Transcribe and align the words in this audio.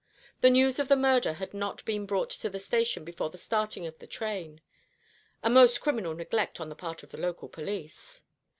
The 0.39 0.49
news 0.49 0.79
of 0.79 0.87
the 0.87 0.95
murder 0.95 1.33
had 1.33 1.53
not 1.53 1.85
been 1.85 2.07
brought 2.07 2.31
to 2.31 2.49
the 2.49 2.57
station 2.57 3.05
before 3.05 3.29
the 3.29 3.37
starting 3.37 3.85
of 3.85 3.99
the 3.99 4.07
train: 4.07 4.59
a 5.43 5.47
most 5.51 5.79
criminal 5.79 6.15
neglect 6.15 6.59
on 6.59 6.69
the 6.69 6.75
part 6.75 7.03
of 7.03 7.11
the 7.11 7.19
local 7.19 7.47
police. 7.47 8.23